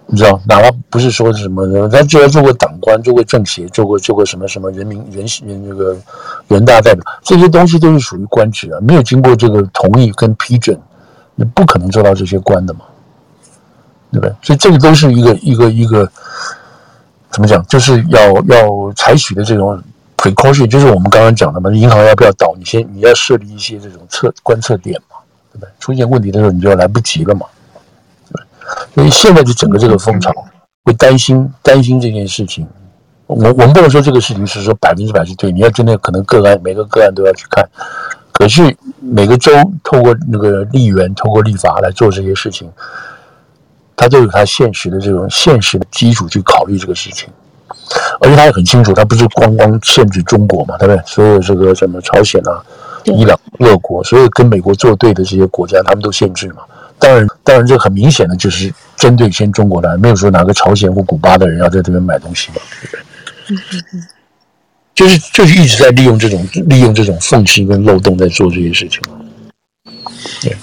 [0.05, 5.97] 你知道，哪怕不是说什么，他就要做过党官，做过政协，做过做过什么什么人民人人这个
[6.49, 10.77] 人大代表，这些东西都是属于官职啊，没有经过这个同意跟批准，
[11.35, 12.81] 你不可能做到这些官的嘛，
[14.11, 14.35] 对不对？
[14.41, 16.07] 所以这个都是一个一个一个
[17.31, 19.81] 怎么讲，就是要要采取的这种
[20.23, 25.17] 很空虚就是我们刚刚讲的嘛，银行要不要倒，你先你要设立一些这种测观测点嘛，
[25.51, 25.69] 对不对？
[25.81, 27.45] 出现问题的时候，你就要来不及了嘛。
[28.95, 30.31] 所以现在就整个这个风潮
[30.85, 32.65] 会担心担心这件事情，
[33.27, 37.67] 我我们不能说这个事情是说百分之百是对，你要真的可能个案每个个案都要去看，
[38.31, 39.51] 可是每个州
[39.83, 42.71] 通过那个立员透过立法来做这些事情，
[43.97, 47.29] 他都有他现实的这种现实的基础去考虑这个事情，
[48.19, 51.01] 而且他也很清楚，他不是光光限制中国嘛，对不对？
[51.05, 52.63] 所有这个什么朝鲜啊、
[53.05, 56.63] 伊朗、俄国，所有跟美国作对的这些国家，他们都限制嘛。
[56.99, 62.99] 当然，当然，这很明显的就是针对先中国来，没有说哪个朝鲜或古巴的人要在这边买东西嘛，对不对？
[63.49, 64.07] 嗯嗯嗯，
[64.95, 69.01] 就是就是一直在利用这种利用这种缝隙跟漏洞在做这些事情。
[70.41, 70.55] 对，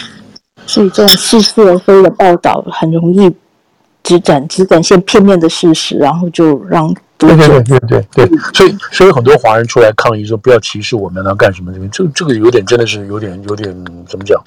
[0.66, 3.30] 所以这种似是而非的报道很容易
[4.02, 11.88] 只展只展现片面的事实，然后就让对对对对对对，所以所以很多华人出来抗议说不要歧视我们，要干什么这边？
[11.90, 13.72] 这这个有点真的是有点有点
[14.08, 14.42] 怎么讲？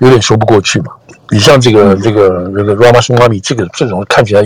[0.00, 0.92] 有点说不过去嘛。
[1.30, 4.42] 你像这个这个这个 Ramaswamy 这个这种看起来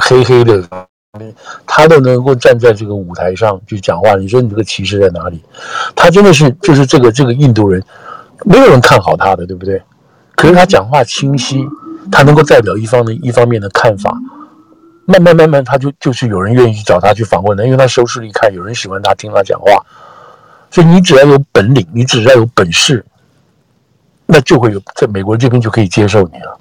[0.00, 0.62] 黑黑的，
[1.66, 5.42] 他都能够站在这个舞台上去讲话，你说你这个歧视在哪里？
[5.94, 7.82] 他真的是就是这个这个印度人，
[8.44, 9.82] 没有人看好他的，对不对？
[10.34, 11.64] 可是他讲话清晰，
[12.10, 14.16] 他能够代表一方的一方面的看法，
[15.06, 19.84] 慢慢慢慢他就就是有人愿意去找他去访问的，因为他收视率看，有人喜欢他听他讲话，
[20.70, 23.04] 所以你只要有本领，你只要有本事。
[24.28, 26.58] 那就会有在美国这边就可以接受你了，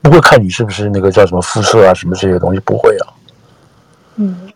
[0.00, 3.04] 不会看你是不是那个叫什么肤色啊什么这些东西，不会啊，
[4.16, 4.50] 嗯，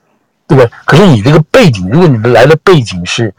[0.46, 0.70] 对不对？
[0.86, 3.34] 可是你这个背景，如果你们来的背景是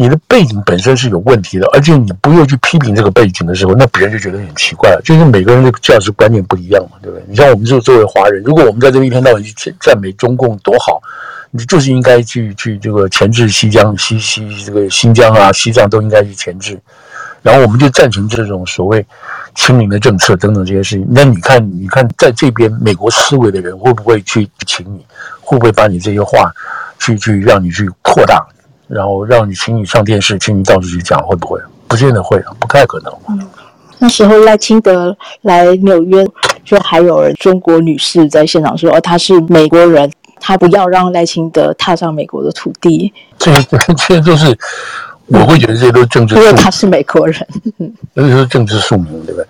[0.00, 5.02] 你的背景本身是有问题的，而且你不用去批评这个背景的时候，那别人就觉得很奇怪了。
[5.04, 7.24] 就是每个人的价值观念不一样嘛，对不对？
[7.28, 11.02] 你像我们就作为华人，如果我们在这一天到晚去赞美中共多好，
[11.50, 16.78] 你就是应该去去这个钳制西疆、西西这个新疆啊、西藏都应该去钳制。
[17.42, 19.04] 然后我们就赞成这种所谓
[19.54, 21.04] 亲民的政策等等这些事情。
[21.10, 25.04] 那你看，你看在这边美国思维的人会不会去请你？
[25.40, 26.52] 会不会把你这些话
[26.98, 28.46] 去去让你去扩大，
[28.88, 31.20] 然后让你请你上电视，请你到处去讲？
[31.22, 31.60] 会不会？
[31.86, 33.12] 不见得会，不太可能。
[33.28, 33.46] 嗯，
[33.98, 36.26] 那时候赖清德来纽约，
[36.64, 44.58] 就还有中国女士在现场说：“哦，他是美国人，她不要让赖清德踏上美国的土地。” 这些这些都是。
[45.30, 47.46] 我会觉得这些都是政治，因为他是美国人，
[48.14, 49.46] 那就是政治宿命，对不对？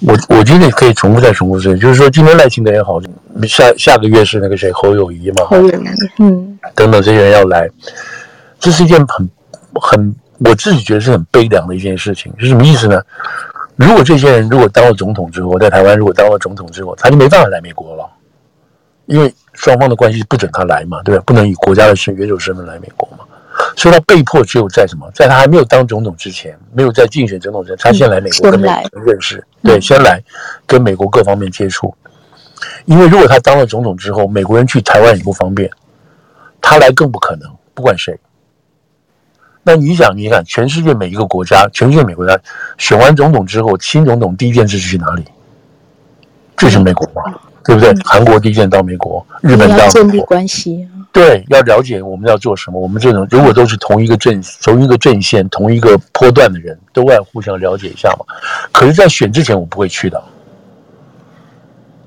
[0.00, 2.98] 我我今天可以重复再重复一次，就是说今天赖清德也好，
[3.46, 5.86] 下下个月是那个谁侯友谊嘛，侯友谊，
[6.20, 7.68] 嗯，等等这些人要来，
[8.58, 9.28] 这是一件很
[9.74, 13.02] 很我自己觉得是很悲凉的一件事情，是什么意思呢？
[13.76, 18.08] 如果这些人如果当了总统之后，在台湾如果当了总统之后，他就没办法来美国了，
[19.06, 21.22] 因为双方的关系不准他来嘛，对吧？
[21.24, 23.24] 不能以国家的身元首身份来美国嘛。
[23.76, 30.22] 所以他被迫只有在什么，在他还没有当总统之前，没有在竞选总统之前，他先来美国跟美国认识，对，先来
[30.66, 31.92] 跟美国各方面接触。
[32.84, 35.70] 因为如果他当了总统之后，美国人去台湾也不方便，
[36.60, 38.18] 他来更不可能，不管谁。
[39.68, 42.40] 那你想，你看，全世界每一个国家，全世界每个国家
[42.78, 45.22] 选完总统之后，新总统第一件事是去哪里？
[46.56, 47.94] 就是美国嘛，对不对？
[48.02, 50.88] 韩国第一件到美国，日本到美国，建立关系。
[51.12, 52.80] 对，要了解我们要做什么。
[52.80, 58.24] 我们这种如果都是同一个阵、同一个阵线、同一个波段的人，都要互相了解一下嘛。
[58.72, 60.18] 可是，在选之前，我不会去的。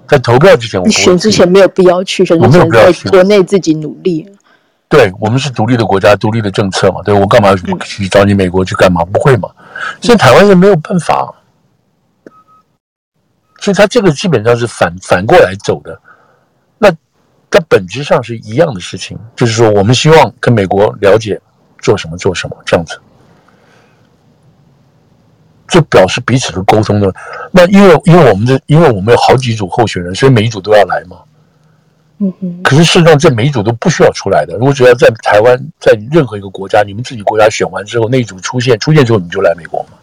[0.08, 4.28] 在投票之前我不会去，选之前没有必要去，选之前在国内自己努力。
[4.92, 7.02] 对，我们是独立的国家，独立的政策嘛。
[7.04, 9.04] 对，我干嘛去找你美国去干嘛？
[9.06, 9.50] 不会嘛。
[10.02, 11.34] 现在台湾人没有办法，
[13.60, 16.00] 所以他这个基本上是反反过来走的。
[16.78, 16.94] 那。
[17.54, 21.38] 它本质上是一样的事情，就是说，我们希望跟美国了解
[21.80, 22.98] 做什么做什么这样子，
[25.68, 27.14] 就表示彼此的沟通的。
[27.52, 31.18] 那因为因为我们的因为我们有好几组候选人，所以每一组都要来嘛。
[32.64, 34.54] 可是事实上，这每一组都不需要出来的。
[34.58, 39.98] 如果只要在台湾，在任何一个国家，你们自己国家选完之后，那一组出现出现之后，你就来美国嘛。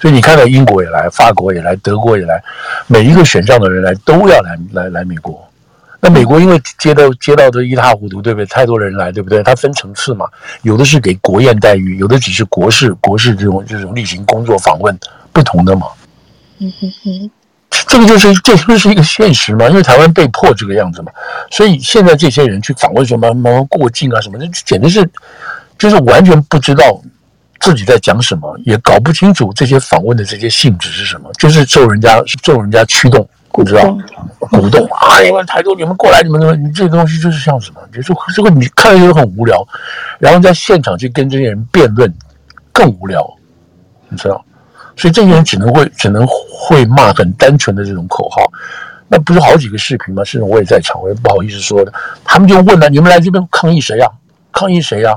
[0.00, 2.42] 所以你看到英国也来，法国也来，德国也来，
[2.86, 5.46] 每一个选上的人来都要来来来美国。
[6.00, 8.44] 那美国因为接到接到的一塌糊涂，对不对？
[8.46, 9.42] 太多人来，对不对？
[9.42, 10.26] 它分层次嘛，
[10.62, 14.98] 有的是给国宴待遇，有的只是国事国事这种这种例行工作访问，
[15.32, 15.86] 不同的嘛。
[16.58, 17.30] 嗯哼哼，
[17.86, 21.12] 这个就是这就是一个现实嘛，因为台湾被迫这个样子嘛，
[21.50, 25.08] 所以现在这些人去访问什么什么过境啊什么的，简直是
[25.78, 27.00] 就是完全不知道
[27.60, 33.28] 自己在讲什么，也搞不清楚这些访问的这些性质是什么，就是受人家受人家驱动。
[33.56, 33.96] 不知道
[34.40, 35.20] 鼓动啊！
[35.20, 36.56] 你们台独，你们过来，你们怎么？
[36.56, 37.80] 你这东西就是像什么？
[37.92, 39.64] 就是这个你看着就很无聊，
[40.18, 42.12] 然后在现场去跟这些人辩论，
[42.72, 43.24] 更无聊，
[44.08, 44.44] 你知道？
[44.96, 48.42] 所以这些人只能会只能会骂很单纯的这种口号。
[49.08, 50.24] 那不是好几个视频吗？
[50.24, 51.92] 是我也在场，我也不好意思说的。
[52.24, 54.06] 他们就问了：你们来这边抗议谁呀？
[54.50, 55.14] 抗议谁呀？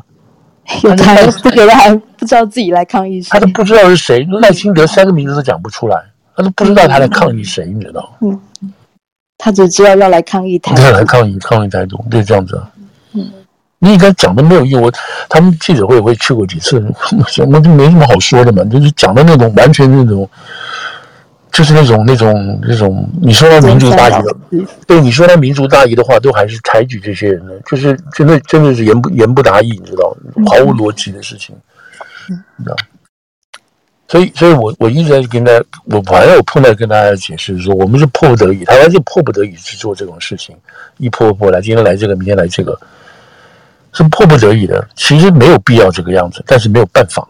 [0.83, 4.27] 有台这个人还不知道自己来抗议谁，他都不知道是谁。
[4.41, 6.03] 赖清德三个名字都讲不出来。
[6.35, 8.13] 他都不知道他来抗议谁，你知道？
[8.21, 8.39] 嗯，
[9.37, 12.61] 他只知道要来抗议台独，要来抗议抗议台独，对，这样子。
[12.75, 12.76] 嗯，
[13.79, 14.81] 你应该讲的没有用。
[14.81, 14.91] 我
[15.29, 16.83] 他们记者会也会去过几次，
[17.47, 18.63] 我就没什么好说的嘛。
[18.65, 20.29] 就是讲的那种完全那种，
[21.51, 23.09] 就是那种那种那种。
[23.21, 24.35] 你说他民族大义的，
[24.85, 27.51] 对，你说他民族大义的话，都还是抬举这些人呢。
[27.69, 30.15] 就是真的真的是言不言不达意，你知道？
[30.47, 31.55] 毫无逻辑的事情，
[32.57, 32.75] 你知道？
[34.09, 40.55] 所以，所以我我一直在跟大家，我反正我碰到跟大家解释说，我们是迫不得已，台湾是迫不得已去做这种事情，
[40.97, 42.79] 一波一波来，今天来这个，明天来这个，
[44.03, 44.87] 是迫不得已的。
[44.95, 47.27] 其实没有必要这个样子，但是没有办法，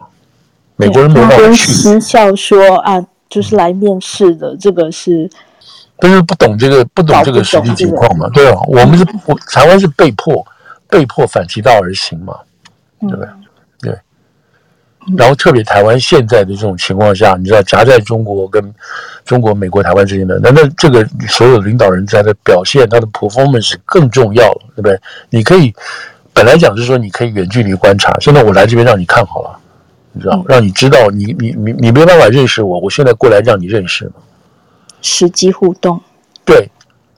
[0.76, 1.72] 美国人没有办法去。
[1.72, 5.30] 私下说啊，就是来面试的，这个是，
[5.98, 8.28] 但是不懂这个，不懂这个实际情况嘛？
[8.34, 10.46] 对啊，我们是，我台湾是被迫，
[10.88, 12.36] 被迫反其道而行嘛，
[13.00, 13.28] 对不对？
[13.80, 13.98] 对。
[15.16, 18.62] 然后，特别台湾现在的这种情况下，你知道夹在中国跟
[19.24, 25.00] 中国、美国、台湾之间的，那那这个所有领导人在的表现，他的 performance 更重要了，对不对？
[25.30, 25.74] 你可以
[26.38, 29.58] 本来讲是说你可以远距离观察，现在我来这边让你看好了，
[30.12, 34.22] 你知道，让你知道你你你你没办法认识我，我现在过来让你认识嘛，
[35.02, 36.00] 实际互动。
[36.44, 36.70] 对，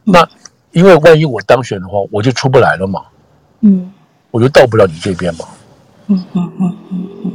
[0.05, 0.27] 那
[0.73, 3.03] 因为万一我当选的话，我就出不来了嘛，
[3.61, 3.93] 嗯，
[4.31, 5.45] 我就到不了你这边嘛，
[6.07, 7.33] 嗯嗯嗯嗯嗯。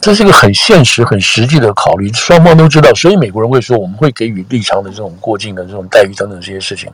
[0.00, 6.90] 这是一个很现实、很实际的考虑，双方都知道，所以美国人会说我们会给予立场的这种过境的这种待遇等等这些事情。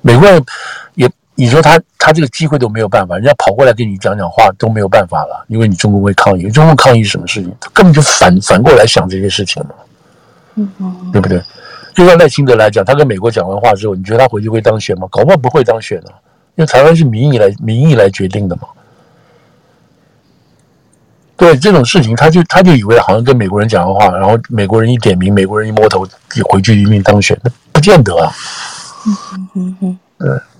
[0.00, 0.44] 美国人也
[1.42, 6.48] 你说他他这个机会都没有办法，人家跑过来跟你讲讲话都没有办法了，因为你中共会抗议。
[6.48, 7.52] 中共抗议什么事情？
[7.58, 9.74] 他根本就反反过来想这些事情嘛，
[11.12, 11.42] 对不对？
[11.92, 15.08] 就像赖清德来讲，他跟美国讲完话之后，你觉得他回去会当选吗？
[15.10, 16.14] 搞不好不会当选啊，
[16.54, 18.68] 因为台湾是民意来民意来决定的嘛。
[21.36, 26.06] 对这种事情，他就他就以为好像跟美国人讲完话，然后美国人一点名，美国人一摸头，
[26.48, 28.32] 回去一命当选，那不见得啊。
[29.04, 30.51] 嗯嗯嗯嗯，对。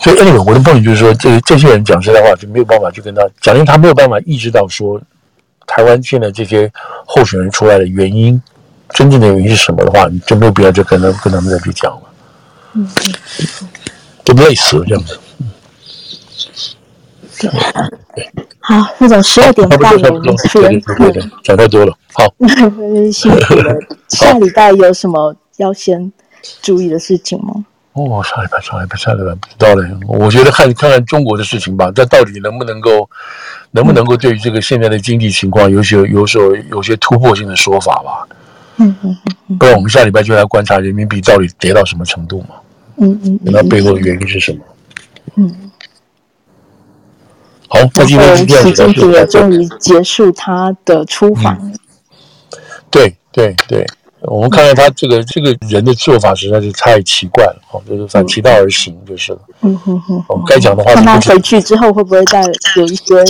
[0.00, 5.00] 所以，anyway，我的 point 就是说，这这些人讲实在话就没有办法去跟他讲，因为他没有办法意识到说，
[5.66, 6.70] 台湾现在这些
[7.06, 8.40] 候选人出来的原因，
[8.90, 12.02] 真正的原因是什么的话，你就没有必要就跟他跟他们再去讲了。
[12.74, 13.68] 嗯嗯，
[14.24, 15.18] 就累死了这样子。
[17.40, 17.50] 对，
[18.60, 20.82] 好，副总十二点半了，我们先
[21.42, 21.96] 讲太多了。
[22.12, 22.26] 好，
[23.10, 23.74] 辛苦了。
[24.08, 26.12] 下礼拜有什么要先
[26.60, 27.64] 注意的事情吗？
[27.92, 29.88] 哦，下礼拜，下礼拜，下礼拜不知道嘞。
[30.06, 33.08] 我觉得看看看中国的事情吧，这到底能不能够，
[33.72, 38.28] 能不能够对于这个现在的经济情况有些有所有些突破性的说法吧？
[38.76, 39.16] 嗯嗯
[39.48, 39.58] 嗯。
[39.58, 42.54] 不然我们下礼拜就来观察人民币到底跌到什么程度嘛？
[42.98, 43.38] 嗯嗯。
[43.42, 44.60] 那背后的原因是什么？
[45.34, 45.70] 嗯。
[47.66, 51.72] 好，那今天习近平也终于结束他的出访。
[52.90, 53.86] 对对对。
[54.22, 59.38] 我们看到他这个这个人的做法实在是太奇怪了，哦，就是反其道而行就是了。
[59.62, 60.94] 嗯哼哼，该讲的话。
[60.94, 62.42] 看他回去之后会不会再
[62.76, 63.24] 有一些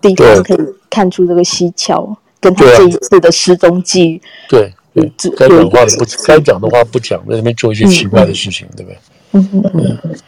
[0.00, 0.58] 地方可以
[0.90, 4.20] 看出这个蹊跷，跟他这一次的失踪记。
[4.48, 8.98] 对对，该讲的话不该讲的话不讲，在那边做一些奇怪的事情，对不对？
[9.32, 10.18] 嗯嗯嗯。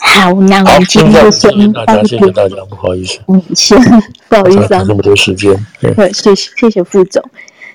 [0.00, 3.18] 好，那我们今天就先谢谢大家，谢谢大家，不好意思。
[3.28, 3.80] 嗯，先
[4.28, 5.54] 不好意思啊，那么多时间。
[5.80, 7.22] 对，谢谢谢谢副总。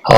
[0.04, 0.16] 好。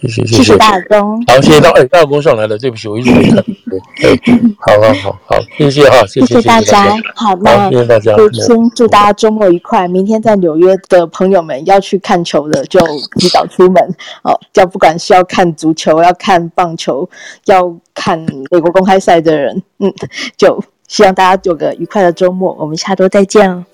[0.00, 3.42] 谢谢谢谢，谢谢大公，好，谢谢大哎，大公上来了，对不起，我一直没看，
[3.96, 4.20] 对，
[4.58, 6.84] 好好好好，谢谢哈，谢谢大家，
[7.14, 8.14] 好，那谢谢大家，
[8.46, 9.88] 先祝大家周末愉快。
[9.88, 12.78] 明天在纽约的朋友们要去看球的，就
[13.18, 13.82] 提早出门
[14.22, 14.38] 哦。
[14.54, 17.08] 要不管是要看足球、要看棒球、
[17.46, 18.18] 要看
[18.50, 19.90] 美国公开赛的人，嗯，
[20.36, 22.54] 就希望大家有个愉快的周末。
[22.58, 23.64] 我们下周再见哦。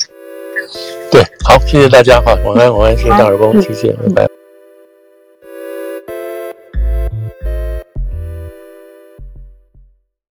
[1.10, 4.41] 对，好，谢谢大家哈，晚安晚安，谢谢大耳公，谢谢，拜拜。